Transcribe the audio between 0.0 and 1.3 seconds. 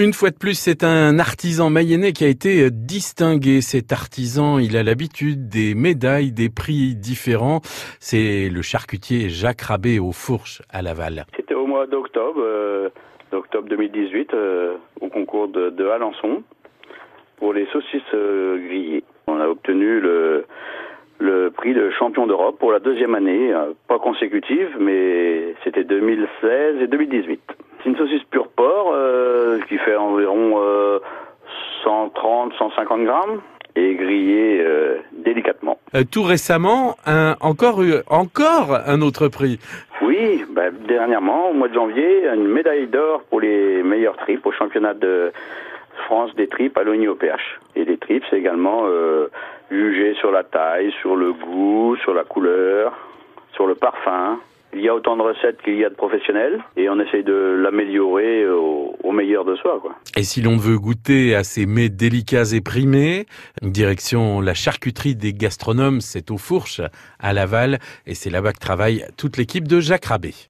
Une fois de plus, c'est un